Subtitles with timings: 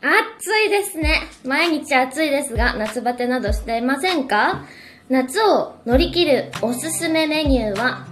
[0.00, 1.22] 暑いですね。
[1.44, 4.64] 毎日暑いですが、夏バテなどしていませんか？
[5.08, 8.06] 夏を乗り切るおすすめメニューは、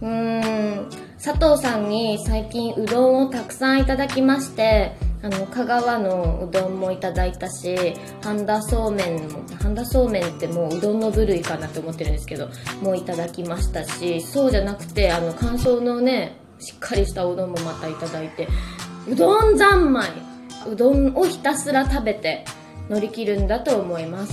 [0.00, 0.90] うーん、
[1.22, 4.92] 佐藤さんに最近うどんをたくさんいただきまして、
[5.22, 12.50] あの、香川のうどんもいただいたし、半田そうめんも、半田そうめんってもううどんの部類かなって思ってるんですけど、
[12.82, 18.46] もういただきましたし、そうじゃなくて、あの、乾燥のね、しっかりしたうどんもまたいただいて、
[19.08, 20.10] うどん三昧
[20.66, 22.44] うどんをひたすら食べて
[22.88, 24.32] 乗り切るんだと思います。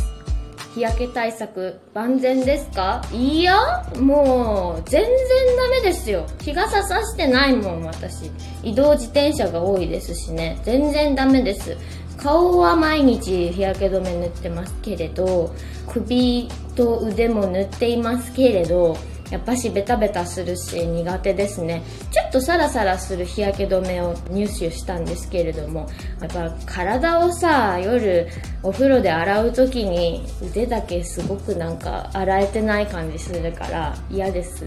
[0.76, 3.02] 日焼け対策万全ですか？
[3.12, 3.56] いや、
[4.00, 5.10] もう全然
[5.58, 6.28] ダメですよ。
[6.42, 8.30] 日傘さしてないもん、私。
[8.62, 10.60] 移動自転車が多いですしね。
[10.64, 11.76] 全然ダメです。
[12.18, 15.56] 顔は毎日日焼け止め塗ってますけれど、
[15.88, 18.96] 首と腕も塗っていますけれど、
[19.32, 21.84] やっぱしベタベタするし苦手ですね。
[22.12, 25.88] ちょっとサラサラする日焼け止めを入手したんですけれども
[26.22, 28.28] やっぱ体をさ夜
[28.64, 34.66] お風呂で洗う時に腕だけすごくなんか洗えてない感じするから嫌です。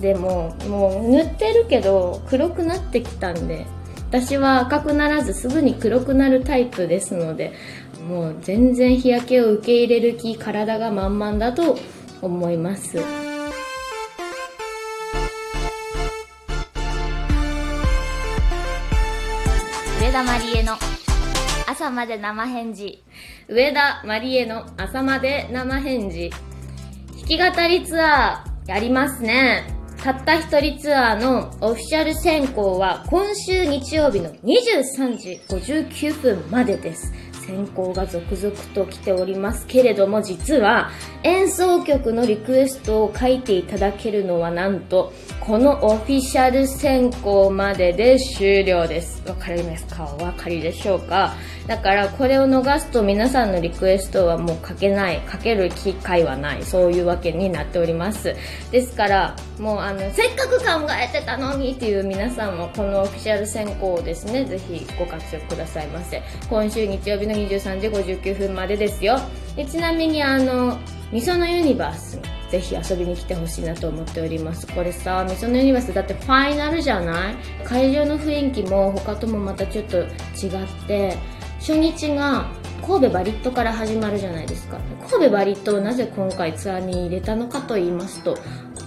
[0.00, 3.66] でももう塗ってるけど黒くなってきたんで
[4.08, 7.52] 私は赤くならずすぐに黒くなるタイプですので
[8.08, 11.78] もう全然日焼けを受け入れる気体が満々だと
[12.22, 13.29] 思います。
[20.20, 20.74] 田まりえの
[21.66, 23.02] 朝まで生返事。
[23.48, 26.30] 上田まりえの朝まで生返事。
[27.26, 29.64] 弾き語りツアーやりますね。
[29.96, 37.14] たった一人ツアーのオフィシャル選考は今週日曜日の23時59分までです。
[37.46, 40.90] 選考が続々と来ておりますけれども実は
[41.22, 49.22] 演奏曲のリクエストを書いていただけるのはなんとこのオフィシャル選考までで終了です。
[49.26, 50.04] わかりますか？
[50.14, 51.34] お分かりでしょうか？
[51.66, 58.34] だからこれを逃すと皆さんのリクエストはもう書けない書ける機会はないそういうわけになっております。
[58.70, 66.22] ですからもうあのせっかく考えてたのにっていう皆さんもこのオフィシャル選考をですねぜひご活用くださいませ。
[66.48, 69.18] 今週日曜日の23時59分までですよ。
[69.56, 70.78] でちなみにあの
[71.12, 72.20] みそのユニバース
[72.50, 74.66] ぜひ遊びに来てほしいなと思っております。
[74.68, 77.34] これさみそのユニバースだってファイナルじゃない？
[77.64, 80.08] 会場の雰囲気も他ともまたちょっと違っ
[80.86, 81.16] て
[81.58, 82.46] 初日が
[82.86, 84.78] 神戸バリットから始まるじゃないですか。
[85.10, 88.36] 神戸バリットをなぜ今回ツアーに入れたのかと言いますと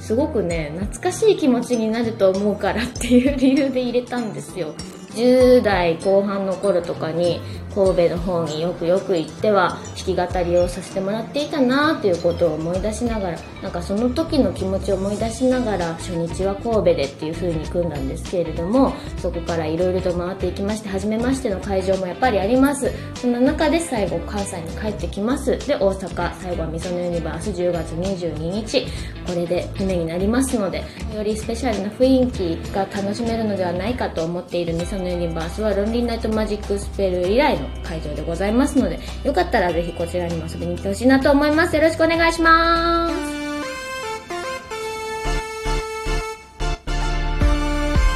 [0.02, 4.74] すごくね懐かしい気持ちになると思うからっていう理由で入れたんですよ。
[5.16, 7.40] 10代後半の頃とかに
[7.74, 22.92] 神戸の方によくよく行っては弾き語りをさせてもらっていたなということを思い出しながらなんかその時の気持ちを思い出しながら初日は神戸でっていう風に組んだんですけれどもそこからいろいろと回っていきまして初めましての会場もやっぱりあります。
[23.16, 25.58] そんな中で最後関西に帰ってきます。
[25.68, 28.86] で大阪最後はみそのユニバース10月22日。
[29.26, 41.76] これで夢になりますのでよりスペシャルな雰囲気が楽しめるのではないかと思っているみそのユニバースはロンリーナイトマジックスペル以来の会場でございますのでよかったらぜひこちらにも遊びに来てほしいなと思います。
[41.76, 43.16] よろしくお願いします。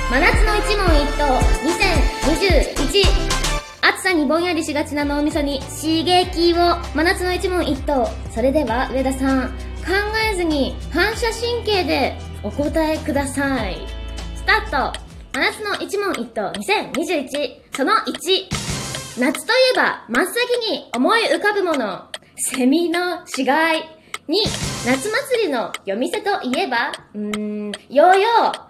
[0.09, 1.23] 真夏の一問一答。
[2.25, 2.87] 2021
[3.81, 6.77] 暑さにぼんやりしがちな脳みそに刺激を。
[6.95, 8.07] 真夏の一問一答。
[8.33, 9.93] それでは上田さん考
[10.37, 13.77] ずに反射神経でお答えください。
[14.35, 14.99] スタート。
[15.33, 18.07] 真夏の一問一答2021その1
[19.19, 22.05] 夏といえば真っ先に思い浮かぶもの。
[22.35, 23.83] セミの死骸。
[24.27, 24.35] 2
[24.85, 26.91] 夏祭りの夜店といえば。
[27.15, 27.71] うーん。
[27.89, 28.67] ヨーヨー。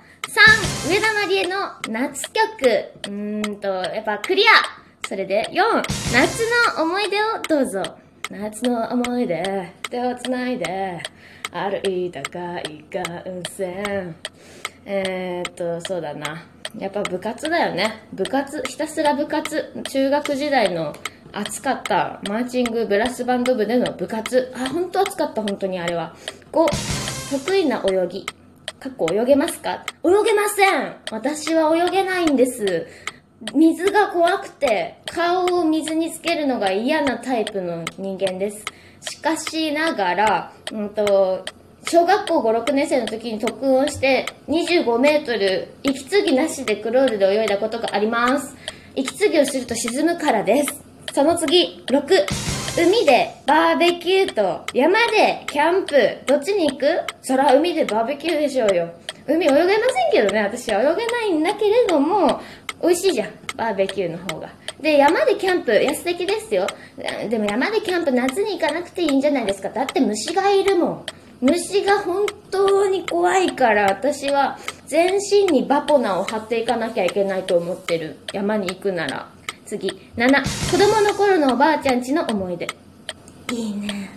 [0.87, 1.57] 3上田まりえの
[1.89, 2.65] 夏曲。
[3.07, 5.07] うーんとやっぱクリア。
[5.07, 7.83] それで4夏の思い出をどうぞ。
[8.29, 9.73] 夏の思い出。
[9.89, 11.01] 手をつないで。
[11.51, 14.15] 歩いた海岸線
[14.85, 16.45] えー、っとそうだな。
[16.77, 18.07] やっぱ部活だよね。
[18.13, 19.73] 部活ひたすら部活。
[19.89, 20.93] 中学時代の
[21.33, 24.53] 暑かったマーチングブラスバンド部での部活。
[24.55, 26.15] あ本当暑かった本当にあれは。
[26.53, 28.25] 5得意な泳ぎ。
[28.79, 29.85] かっこ泳げますか？
[30.05, 30.95] 泳げません。
[31.11, 32.87] 私は泳げないんです。
[33.53, 38.65] 水が怖くて顔を水につけるのが嫌なタイプの人間です
[39.01, 41.45] しかしながら、うんと、
[41.87, 48.55] 小学校5、6年生の時に特訓をして25メートル息継ぎなしでクロールで泳いだことがあります。
[48.95, 50.83] 息継ぎをすると沈むからです。
[51.13, 52.25] その次、6。
[52.79, 55.95] 海でバーベキューと山でキャンプ、
[56.25, 56.85] どっちに行く？
[57.21, 58.89] そら海でバーベキューでしょうよ。
[59.25, 59.75] 海泳げません
[60.11, 62.39] けどね、私は泳げないんだけれども、
[62.81, 64.49] 美味しいじゃん、バーベキューの方が。
[64.79, 66.67] で、山でキャンプ、いや素敵ですよ。
[67.29, 69.69] でも山でキャンプ夏に行かなくていいんじゃないですか。
[69.69, 71.05] だって虫がいるもん。
[71.41, 74.57] 虫が本当に怖いから私は
[74.87, 78.17] 全身にバポナを貼っていかなきゃいけないと思ってる。
[78.33, 79.29] 山に行くなら。
[79.65, 79.89] 次。
[80.15, 80.71] 7。
[80.71, 82.67] 子供の頃のおばあちゃんちの思い出。
[83.51, 84.09] いいね。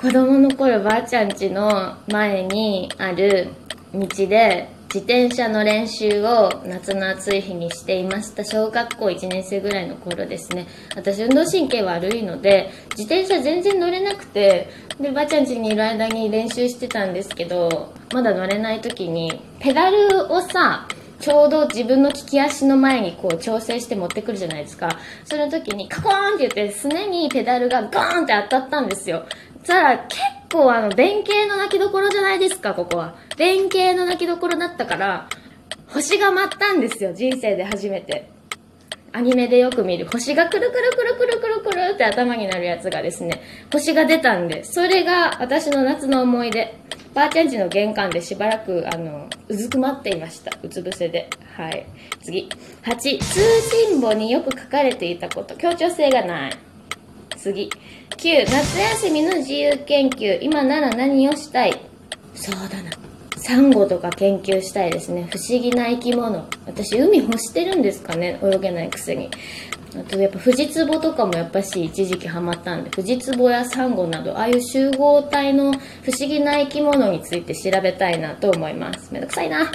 [0.00, 3.48] 子供の頃ばあちゃんちの前にある
[3.92, 20.88] 道で自転車の練習を夏の暑い日にしていました小学校1年生ぐらいの頃ですね私運動神経悪いので自転車全然乗れなくてでばあちゃん家にいる間に練習してたんですけどまだ乗れない時にペダルをさ
[21.20, 24.98] ちょうど自分の利き足の前にこう調整して持ってくるじゃないですか。
[25.24, 29.26] その時にカコーンって言ってすねにペダルがゴーンって当たったんですよ。
[29.58, 33.14] そしたら結構あの弁慶の泣きどころじゃないですか、ここは。
[33.36, 35.28] 弁慶の泣きどころだったから、
[35.88, 38.30] 星が舞ったんですよ、人生で初めて。
[39.12, 43.40] アニメでよく見る星がくるくるくるくるくるくるって頭になるやつがですね、
[43.72, 46.74] 星が出たんで、それが私の夏の思い出。
[47.14, 50.52] ばあちゃん家の玄関でしばらく、あの、うずくまっていました。
[50.62, 51.28] うつ伏せで。
[51.56, 51.86] はい。
[52.22, 52.48] 次。
[52.84, 53.40] 8、通
[53.88, 55.56] 信簿によく書かれていたこと。
[55.56, 56.52] 協調性がない。
[57.38, 57.70] 次。
[58.16, 60.38] 9、夏休みの自由研究。
[60.40, 61.80] 今なら何をしたい？
[62.34, 62.90] そうだな。
[63.36, 65.28] サンゴとか研究したいですね。
[65.30, 66.46] 不思議な生き物。
[66.66, 68.38] 私、海欲してるんですかね？
[68.42, 69.30] 泳げないくせに。
[69.96, 79.12] あと、やっぱ、フジツボとかもやっぱし一時期ハマったんで、フジツボやサンゴなど、ああいう集合体の不思議な生き物について調べたいなと思います。
[79.12, 79.70] めんどくさいな。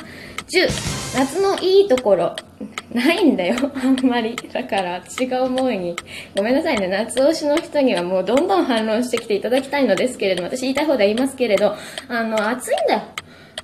[0.47, 2.35] 10、夏のいいところ。
[2.93, 4.35] ないんだよ、あんまり。
[4.51, 5.95] だから、違う思いに。
[6.35, 11.75] ごめんなさいね、夏推しの人にはもうどんどん反論してきていただきたいのですけれども、私言いたい方で言いますけれど、
[12.07, 13.01] あの、暑いんだよ。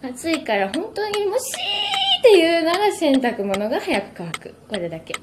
[0.02, 4.56] 暑いから本当にもしーっていうなら洗濯物が早く乾く。
[4.68, 5.14] これだけ。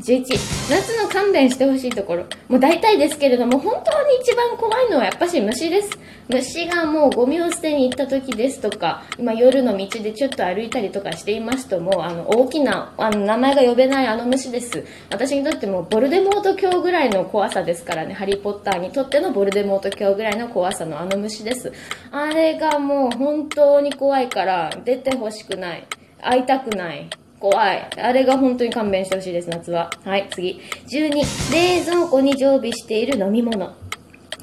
[0.00, 2.24] 11、夏の勘弁してほしいところ。
[2.48, 5.90] もう大体ですけれども、本当に一番怖いのはやっぱし虫です。
[6.28, 14.84] 虫がもうゴミを捨てに行った時ですとか、今夜の道でちょっと歩いたりとかしていますと、もうあの大きな、あの名前が呼べないあの虫です。
[15.10, 21.72] 私にとってもボルデモート教ぐらいの怖さですからね、ハリーポッターにとってのボルデモート教ぐらいの怖さのあの虫です。
[22.10, 25.86] あれがもう本当に怖いから出てほしくない。
[26.20, 27.08] 会いたくない。
[27.50, 27.88] 怖い。
[27.96, 29.90] あれが本当に勘弁してほしいです、夏は。
[30.04, 30.60] はい、次。
[30.88, 33.72] 12、冷蔵庫に常備している飲み物。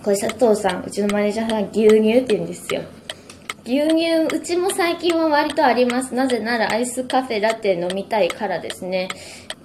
[0.02, 2.82] これ佐藤さん、うちのマネージャーさん、牛乳って言うんですよ。
[3.66, 6.14] 牛乳、うちも最近は割とあります。
[6.14, 9.10] なぜならアイスカフェラテ飲みたいからですね。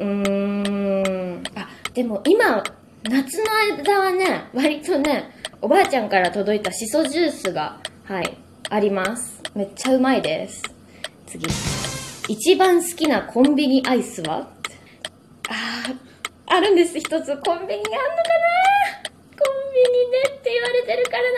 [0.01, 1.43] うーん。
[1.55, 2.65] あ、でも今、
[3.05, 3.45] 夏の
[3.77, 5.31] 間はね、割とね、
[5.63, 8.37] おばあちゃんから届いたシソジュースが、はい、
[8.69, 9.41] あります。
[9.55, 10.63] めっちゃうまいです。
[11.27, 11.47] 次。
[12.29, 14.51] 一番好きなコンビニアイスは？
[15.49, 15.85] あ
[16.47, 17.37] あ、あるんです、一つ。
[17.39, 19.11] コンビニにあんのかな？
[19.35, 21.29] コンビニでって言われてるからな。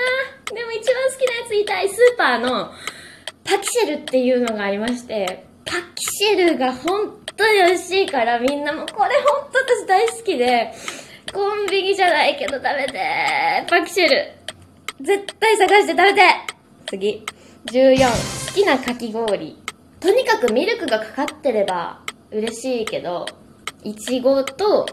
[0.53, 1.89] でも一番好きなやつ言いたい。
[1.89, 2.73] スーパーの
[3.45, 10.73] パキシェルっていうのがありまして、パキシェルが本当に美味しいからみんなもこれ本当私大好きで、
[11.33, 14.33] コンビニじゃないけど食べてパキシェル。
[15.01, 16.23] 絶対探して食べて
[16.87, 17.25] 次。
[17.67, 18.51] 14。
[18.51, 19.57] 好きなかき氷。
[20.01, 22.01] とにかくミルクがかかってれば
[22.31, 23.27] 嬉しいけど、
[23.85, 24.87] いちごと、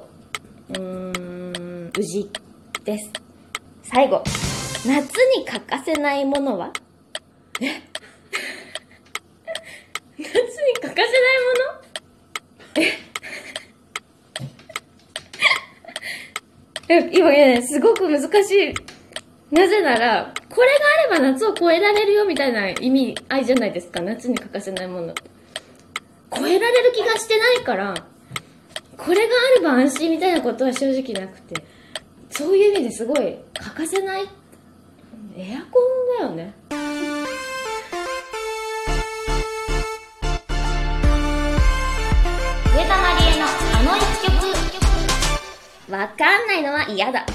[0.69, 2.29] うーん、宇治
[2.83, 3.09] です。
[3.83, 4.21] 最後、
[4.85, 6.73] 夏に欠かせないものは？
[7.61, 7.67] え？
[10.19, 11.53] 夏に欠かせないも
[12.75, 12.81] の？
[16.89, 16.99] え？
[17.07, 18.73] え、今ね、すごく難しい。
[19.51, 24.01] なぜなら、これがあば夏を超えられるよみたいな意味合いじゃないですか。
[24.01, 25.13] 夏に欠かせないもの。
[26.35, 27.93] 超えられる気がしてないから、
[28.97, 31.63] これがあれば安心みたいなことは正直なくて、
[32.29, 34.27] そういう意味ですごい欠かせない。
[35.37, 35.83] エアコン
[36.19, 36.53] だよね。
[42.73, 44.31] 上田まりえのあの一曲。
[45.91, 47.25] わかんないのは嫌だ。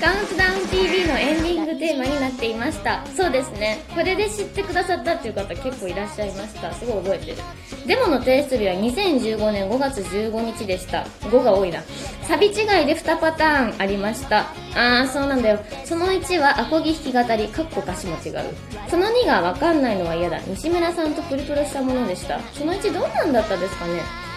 [0.00, 3.04] カウントダウン TV のエンディングテーマになっていました。
[3.16, 3.78] そうですね。
[3.92, 6.72] これで知ってくださったっていう方結構いらっしゃいました。
[6.72, 7.36] すごい覚えてる。
[7.84, 11.02] デモの提出日は2015年5月15日でした。
[11.22, 11.82] 5が多いな。
[12.22, 12.54] サビ違い
[12.86, 14.50] で2パターンありました。
[14.76, 15.58] あーそうなんだよ。
[15.84, 18.54] その1はアコギ弾き語りかっこ歌詞も違う
[18.88, 20.38] その2がわかんないのは嫌だ。
[20.46, 22.38] 西村さんとプリプロしたものでした。
[22.54, 24.27] その1どんなんだったですかね。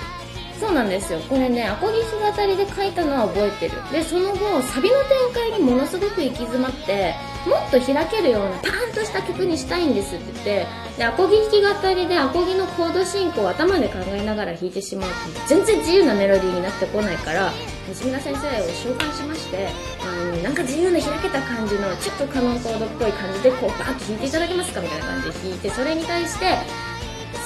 [0.61, 1.19] そうなんですよ。
[1.21, 3.81] これねアコギ弾き語りで書いたのは覚えてる。
[3.91, 4.95] でその後サビの
[5.33, 7.15] 展開にものすごく行き詰まって
[7.47, 15.15] もっと開けるようなパーンとした曲にしたいんですって言ってでアコギ弾き語りでアコギのコード進行を頭で考えながら弾いてしまうと
[15.47, 17.51] 全然自由なメロディーになってこないから
[17.89, 19.67] 西村先生を召喚しまして
[20.03, 26.45] あのなんか自由な開けた感じのちょっとカノンコードっぽい感じでこうバーッと弾いていただけますかみたいな感じで弾いてそれに対して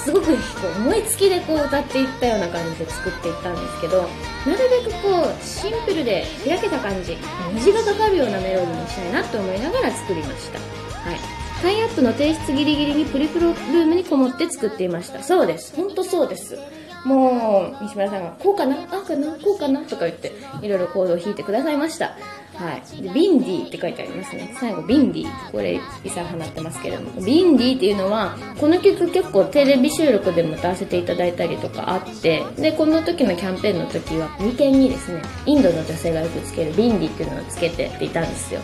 [0.04, 0.32] すごくこ
[0.78, 7.16] う思いつきでこう歌っていったような感じで作っていったんですけどなるべくこうシンプルで開けた感じ
[7.54, 10.58] 虹がかかるようなメロディーにしたいなと思いながら作りました。
[10.58, 11.18] はい。
[11.62, 15.22] タイアップの提出ギリギリにプリプロルームにこもって作っていました。
[15.22, 15.74] そうです。
[15.74, 16.58] 本当そうです。
[17.06, 18.76] もう西村さんがこうかな？
[18.76, 19.28] ああかな？
[19.36, 19.80] こうかな？
[19.84, 22.16] とか言っていろいろコードを弾いてくださいました
[22.56, 23.02] はい。
[23.02, 24.56] で、ビンディって書いてありますね。
[24.58, 25.50] 最後、ビンディ。
[25.52, 27.20] これ、イサハマってますけれども。
[27.22, 38.60] ビンディっていうのは、この曲結構テレビ収録でも歌わせていただいたりとかあって、で、この時のキャンペーンの時は、眉間にですね、インドの女性がよくつけるビンディっていうのをつけていたんですよ。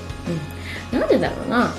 [0.93, 0.99] うん。
[0.99, 1.75] なんでだろうな？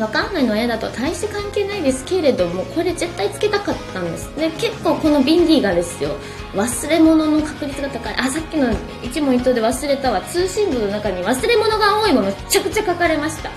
[0.00, 4.30] わかんないの絵だと大して関係ないですけれどもこれ絶対つけたかったんです。
[4.36, 6.10] で結構このビンディがですよ。
[6.54, 8.14] 忘れ物の確率が高い。
[8.16, 13.50] あさっきの一問一答で忘れたわ通信部の中に忘れ物が多いものめちゃくちゃ書かれました。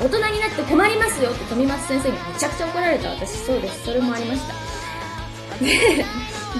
[0.00, 3.84] 大人になって困りますよって富松先生にめちゃくちゃ怒られた私そうです。
[3.84, 4.54] それもありました。
[5.64, 6.04] で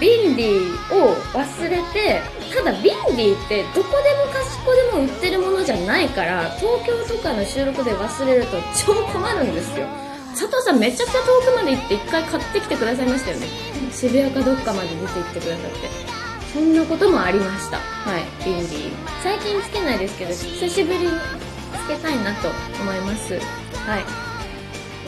[0.01, 2.21] ビンディを忘れて
[2.55, 9.87] ただビンディってどこでもかしこでも売ってるものじゃないから東京とかの収録で忘れると超困るんですよ。
[10.33, 13.47] 佐藤さんめちゃくちゃ遠くまで行って1回買ってきてくださいましたよね。
[13.93, 16.15] 渋谷かどっかまで出て行ってくださって。
[16.53, 17.79] そんなこともありました。
[17.79, 18.45] はい。
[18.45, 18.91] ビンディ
[19.23, 22.49] 最近つけないですけど久しぶりにつけたいなと
[22.81, 23.35] 思います。
[23.35, 24.24] はい。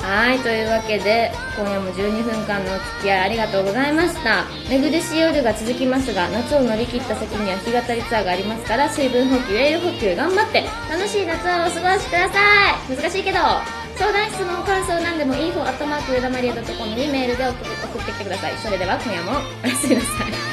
[0.00, 4.45] はい、というわけで、今夜も12分間のお付き合いありがとうございました。
[4.69, 12.41] 寝苦しい夜が続きますが、夏を乗り切った先には弾き語りツアーがありますから、水分補給、栄養補給頑張って、楽しい夏をお過ごしくださ
[12.91, 13.38] い難しいけど、
[13.97, 17.55] 相談質問、感想なんでも info アットマーク上田マリア .com にメールで送
[17.99, 18.55] ってきてください。
[18.62, 19.33] それでは今夜も
[19.65, 20.46] おやすみなさい。